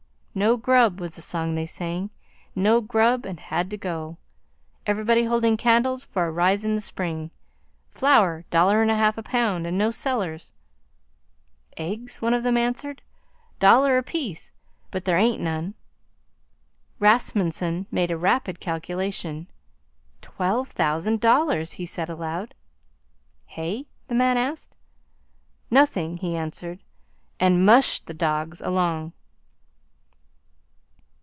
[0.33, 2.09] "No grub!" was the song they sang.
[2.55, 4.17] "No grub, and had to go."
[4.87, 7.31] "Everybody holding candles for a rise in the spring."
[7.89, 10.53] "Flour dollar 'n a half a pound, and no sellers."
[11.75, 13.01] "Eggs?" one of them answered.
[13.59, 14.53] "Dollar apiece,
[14.89, 15.73] but there ain't none."
[16.97, 19.47] Rasmunsen made a rapid calculation.
[20.21, 22.53] "Twelve thousand dollars," he said aloud.
[23.47, 24.77] "Hey?" the man asked.
[25.69, 26.79] "Nothing," he answered,
[27.37, 29.11] and MUSHED the dogs along.